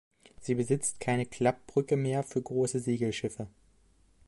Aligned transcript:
Sie 0.39 0.55
besitzt 0.55 0.99
keine 0.99 1.27
Klappbrücke 1.27 1.95
mehr 1.95 2.23
für 2.23 2.41
große 2.41 2.79
Segelschiffe. 2.79 3.45